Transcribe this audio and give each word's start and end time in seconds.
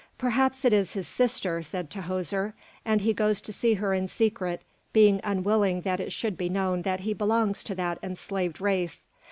"Perhaps 0.17 0.65
it 0.65 0.73
is 0.73 0.93
his 0.93 1.07
sister," 1.07 1.61
said 1.61 1.91
Tahoser, 1.91 2.53
"and 2.83 3.01
he 3.01 3.13
goes 3.13 3.39
to 3.41 3.53
see 3.53 3.75
her 3.75 3.93
in 3.93 4.07
secret, 4.07 4.63
being 4.93 5.21
unwilling 5.23 5.81
that 5.81 5.99
it 5.99 6.11
should 6.11 6.35
be 6.39 6.49
known 6.49 6.81
that 6.81 7.01
he 7.01 7.13
belongs 7.13 7.63
to 7.65 7.75
that 7.75 7.99
enslaved 8.01 8.59
race." 8.59 9.05